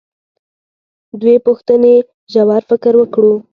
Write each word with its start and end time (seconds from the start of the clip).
دوې 1.19 1.35
پوښتنې 1.45 1.93
ژور 2.31 2.61
فکر 2.69 2.93
وکړو. 2.97 3.33